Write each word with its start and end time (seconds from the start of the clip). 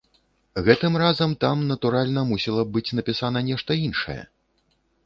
Гэтым 0.69 0.95
разам 1.03 1.35
там, 1.45 1.61
натуральна, 1.73 2.25
мусіла 2.33 2.61
б 2.71 2.77
быць 2.79 2.95
напісана 3.03 3.39
нешта 3.53 3.71
іншае. 3.89 4.21